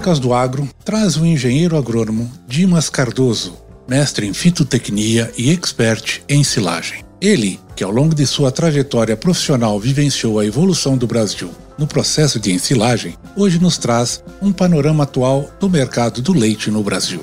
[0.00, 6.42] Crônicas do Agro traz o engenheiro agrônomo Dimas Cardoso, mestre em fitotecnia e expert em
[6.42, 7.04] silagem.
[7.20, 12.40] Ele, que ao longo de sua trajetória profissional vivenciou a evolução do Brasil no processo
[12.40, 17.20] de ensilagem, hoje nos traz um panorama atual do mercado do leite no Brasil.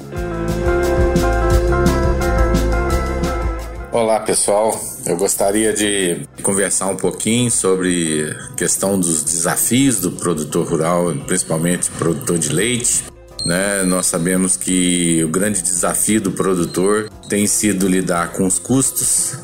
[3.91, 10.67] Olá pessoal, eu gostaria de conversar um pouquinho sobre a questão dos desafios do produtor
[10.67, 13.05] rural, principalmente produtor de leite.
[13.45, 13.83] Né?
[13.83, 19.37] Nós sabemos que o grande desafio do produtor tem sido lidar com os custos,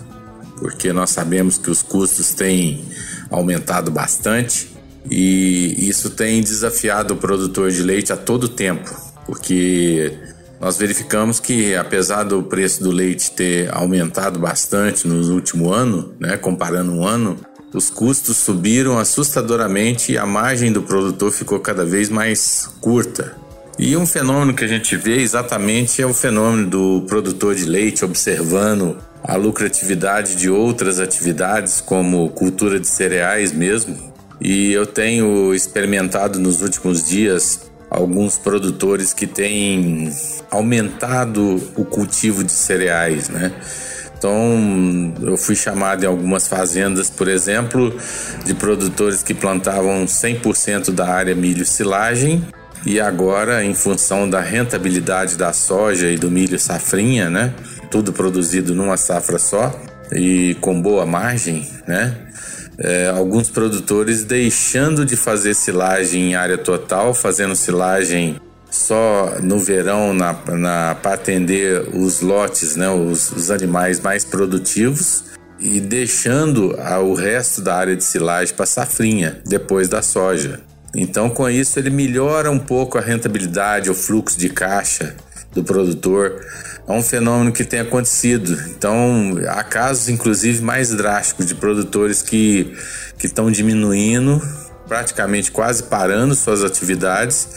[0.58, 2.84] porque nós sabemos que os custos têm
[3.30, 4.70] aumentado bastante
[5.10, 8.94] e isso tem desafiado o produtor de leite a todo tempo,
[9.26, 10.14] porque
[10.64, 16.38] nós verificamos que, apesar do preço do leite ter aumentado bastante no último ano, né,
[16.38, 17.38] comparando um ano,
[17.74, 23.36] os custos subiram assustadoramente e a margem do produtor ficou cada vez mais curta.
[23.78, 28.06] E um fenômeno que a gente vê exatamente é o fenômeno do produtor de leite
[28.06, 34.14] observando a lucratividade de outras atividades, como cultura de cereais mesmo.
[34.40, 40.12] E eu tenho experimentado nos últimos dias alguns produtores que têm
[40.50, 43.54] aumentado o cultivo de cereais, né?
[44.18, 47.96] Então, eu fui chamado em algumas fazendas, por exemplo,
[48.46, 52.44] de produtores que plantavam 100% da área milho silagem
[52.86, 57.54] e agora, em função da rentabilidade da soja e do milho safrinha, né?
[57.92, 59.78] Tudo produzido numa safra só
[60.12, 62.16] e com boa margem, né?
[62.84, 68.36] É, alguns produtores deixando de fazer silagem em área total, fazendo silagem
[68.70, 75.24] só no verão na, na para atender os lotes, né, os, os animais mais produtivos
[75.60, 80.60] e deixando a, o resto da área de silagem para safrinha depois da soja.
[80.96, 85.16] Então, com isso, ele melhora um pouco a rentabilidade, o fluxo de caixa
[85.52, 86.40] do produtor
[86.88, 88.58] é um fenômeno que tem acontecido.
[88.70, 92.76] Então, há casos, inclusive, mais drásticos de produtores que
[93.24, 94.42] estão diminuindo,
[94.88, 97.48] praticamente quase parando suas atividades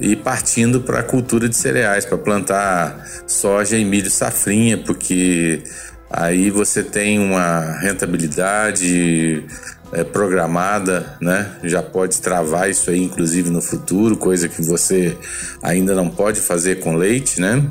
[0.00, 5.62] e partindo para a cultura de cereais, para plantar soja e milho safrinha, porque
[6.10, 9.44] aí você tem uma rentabilidade
[9.92, 11.56] é, programada, né?
[11.62, 15.16] Já pode travar isso aí, inclusive no futuro, coisa que você
[15.62, 17.64] ainda não pode fazer com leite, né?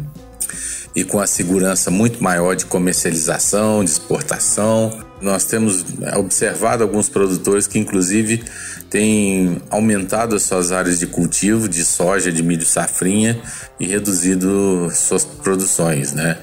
[0.96, 5.11] e com a segurança muito maior de comercialização, de exportação.
[5.22, 5.86] Nós temos
[6.18, 8.44] observado alguns produtores que, inclusive,
[8.90, 13.40] têm aumentado as suas áreas de cultivo de soja, de milho safrinha
[13.80, 16.38] e reduzido suas produções, né?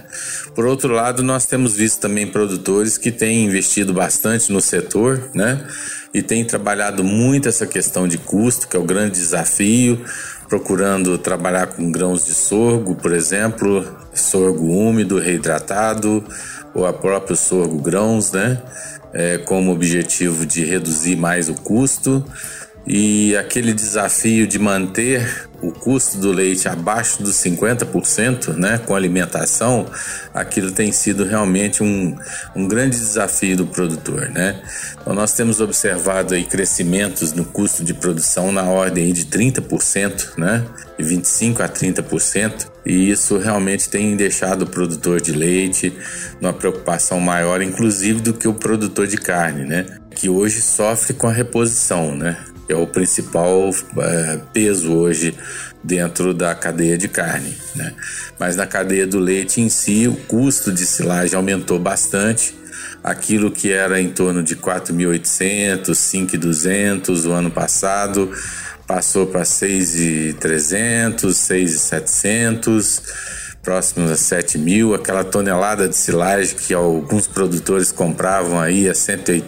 [0.54, 5.66] Por outro lado, nós temos visto também produtores que têm investido bastante no setor, né?
[6.14, 10.00] E têm trabalhado muito essa questão de custo, que é o grande desafio,
[10.48, 16.24] procurando trabalhar com grãos de sorgo, por exemplo, sorgo úmido, reidratado,
[16.78, 18.62] ou a próprio sorgo grãos, né?
[19.12, 22.24] É, como objetivo de reduzir mais o custo
[22.88, 29.86] e aquele desafio de manter o custo do leite abaixo dos 50%, né, com alimentação,
[30.32, 32.16] aquilo tem sido realmente um,
[32.56, 34.62] um grande desafio do produtor, né?
[35.00, 40.64] Então nós temos observado aí crescimentos no custo de produção na ordem de 30%, né,
[40.96, 45.92] de 25 a 30%, e isso realmente tem deixado o produtor de leite
[46.40, 49.84] numa preocupação maior, inclusive do que o produtor de carne, né?
[50.10, 52.36] Que hoje sofre com a reposição, né?
[52.68, 55.34] É o principal é, peso hoje
[55.82, 57.56] dentro da cadeia de carne.
[57.74, 57.94] Né?
[58.38, 62.54] Mas na cadeia do leite em si, o custo de silagem aumentou bastante.
[63.02, 68.30] Aquilo que era em torno de 4.800, 5.200 o ano passado,
[68.86, 73.02] passou para 6.300, 6.700
[73.68, 79.44] próximos a 7 mil, aquela tonelada de silagem que alguns produtores compravam aí a, 100,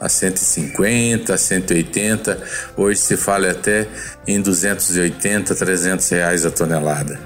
[0.00, 2.42] a 150, a 180,
[2.76, 3.86] hoje se fala até
[4.26, 7.16] em 280, 300 reais a tonelada.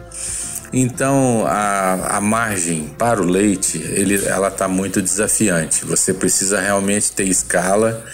[0.70, 5.86] Então a, a margem para o leite ele, ela está muito desafiante.
[5.86, 8.04] Você precisa realmente ter escala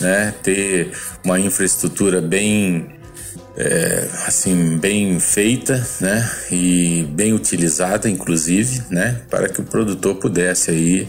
[0.00, 0.34] né?
[0.42, 0.90] Ter
[1.22, 2.88] uma infraestrutura bem
[3.56, 6.28] é, assim bem feita, né?
[6.50, 9.20] E bem utilizada, inclusive, né?
[9.30, 11.08] Para que o produtor pudesse aí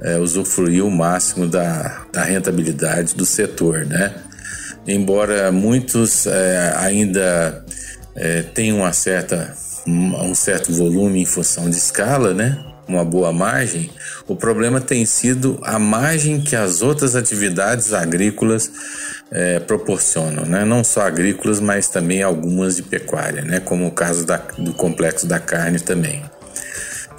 [0.00, 4.14] é, usufruir o máximo da, da rentabilidade do setor, né?
[4.86, 7.64] Embora muitos é, ainda
[8.14, 9.54] é, tenham uma certa,
[9.86, 12.69] um certo volume em função de escala, né?
[12.90, 13.90] Uma boa margem,
[14.26, 18.70] o problema tem sido a margem que as outras atividades agrícolas
[19.30, 20.64] é, proporcionam, né?
[20.64, 23.60] não só agrícolas, mas também algumas de pecuária, né?
[23.60, 26.22] como o caso da, do complexo da carne também.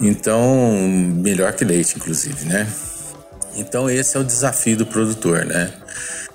[0.00, 0.72] Então,
[1.16, 2.66] melhor que leite, inclusive, né?
[3.54, 5.70] Então, esse é o desafio do produtor, né?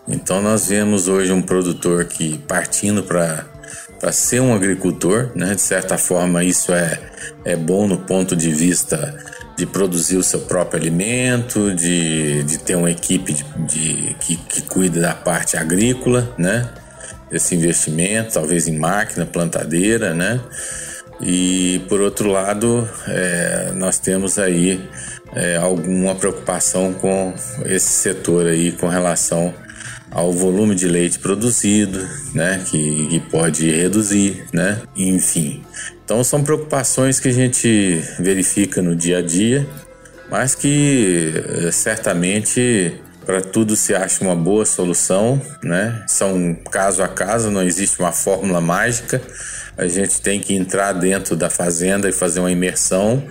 [0.08, 3.46] Então, nós vemos hoje um produtor que partindo para
[4.00, 5.56] para ser um agricultor, né?
[5.56, 7.00] De certa forma, isso é,
[7.46, 9.16] é bom no ponto de vista
[9.58, 14.62] de produzir o seu próprio alimento, de, de ter uma equipe de, de que, que
[14.62, 16.70] cuida da parte agrícola, né?
[17.32, 20.40] Esse investimento, talvez em máquina, plantadeira, né?
[21.20, 24.88] E por outro lado, é, nós temos aí
[25.36, 27.34] é, alguma preocupação com
[27.66, 29.54] esse setor aí com relação
[30.12, 35.64] ao volume de leite produzido, né, que, que pode reduzir, né, enfim.
[36.04, 39.68] Então são preocupações que a gente verifica no dia a dia,
[40.30, 46.02] mas que eh, certamente para tudo se acha uma boa solução, né?
[46.08, 49.22] São caso a caso, não existe uma fórmula mágica.
[49.78, 53.22] A gente tem que entrar dentro da fazenda e fazer uma imersão,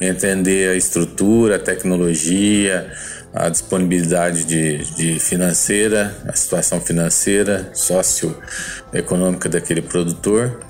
[0.00, 2.92] entender a estrutura, a tecnologia,
[3.32, 10.60] a disponibilidade de, de financeira, a situação financeira, socioeconômica daquele produtor,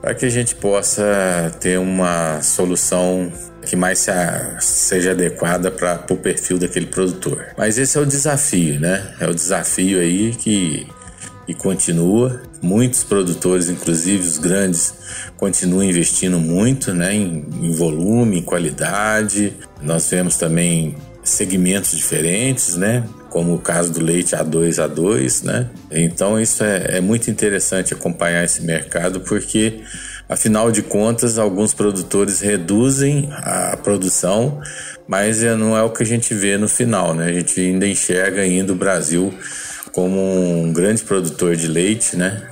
[0.00, 3.32] para que a gente possa ter uma solução
[3.66, 7.46] que mais se a, seja adequada para o perfil daquele produtor.
[7.58, 9.14] Mas esse é o desafio, né?
[9.20, 10.86] É o desafio aí que,
[11.46, 12.40] que continua.
[12.62, 14.94] Muitos produtores, inclusive os grandes,
[15.36, 19.52] continuam investindo muito né, em, em volume, em qualidade.
[19.82, 20.96] Nós vemos também
[21.28, 23.04] segmentos diferentes, né?
[23.28, 25.68] Como o caso do leite A2 A2, né?
[25.90, 29.82] Então isso é, é muito interessante acompanhar esse mercado porque
[30.28, 34.60] Afinal de contas, alguns produtores reduzem a produção,
[35.06, 37.26] mas é, não é o que a gente vê no final, né?
[37.28, 39.32] A gente ainda enxerga ainda o Brasil
[39.92, 42.42] como um grande produtor de leite, né?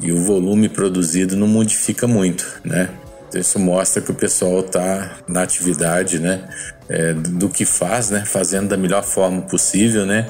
[0.00, 2.88] E o volume produzido não modifica muito, né?
[3.34, 6.48] Isso mostra que o pessoal está na atividade, né?
[6.88, 8.24] É, do que faz, né?
[8.26, 10.28] Fazendo da melhor forma possível, né?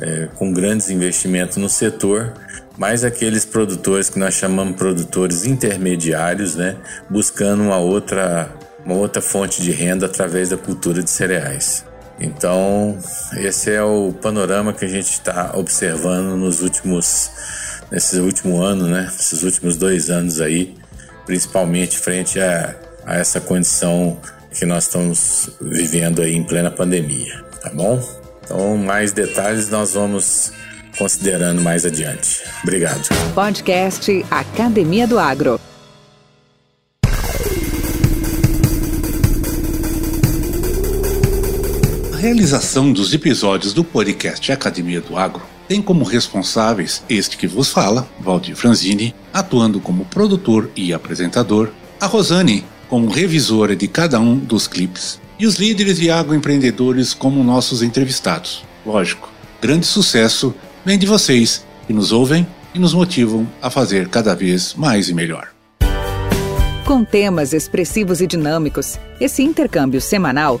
[0.00, 2.32] É, com grandes investimentos no setor,
[2.78, 6.76] mas aqueles produtores que nós chamamos produtores intermediários, né?
[7.10, 8.50] Buscando uma outra,
[8.84, 11.84] uma outra fonte de renda através da cultura de cereais.
[12.20, 12.98] Então,
[13.38, 17.30] esse é o panorama que a gente está observando nos últimos,
[17.90, 19.10] nesses últimos anos, né?
[19.18, 20.76] Esses últimos dois anos aí,
[21.26, 22.74] principalmente frente a,
[23.04, 24.20] a essa condição
[24.56, 28.02] que nós estamos vivendo aí em plena pandemia, tá bom?
[28.44, 30.52] Então, mais detalhes nós vamos
[30.98, 32.42] considerando mais adiante.
[32.62, 33.08] Obrigado.
[33.34, 35.60] Podcast Academia do Agro.
[42.12, 47.70] A realização dos episódios do podcast Academia do Agro tem como responsáveis este que vos
[47.70, 54.36] fala, Valdir Franzini, atuando como produtor e apresentador, a Rosane, como revisora de cada um
[54.36, 58.64] dos clipes, e os líderes e agroempreendedores como nossos entrevistados.
[58.84, 59.30] Lógico,
[59.62, 60.52] grande sucesso
[60.84, 65.14] vem de vocês que nos ouvem e nos motivam a fazer cada vez mais e
[65.14, 65.52] melhor.
[66.84, 70.60] Com temas expressivos e dinâmicos, esse intercâmbio semanal